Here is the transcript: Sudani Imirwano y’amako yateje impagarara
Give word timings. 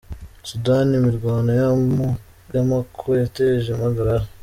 Sudani 0.49 0.91
Imirwano 0.99 1.51
y’amako 1.61 3.09
yateje 3.21 3.67
impagarara 3.73 4.25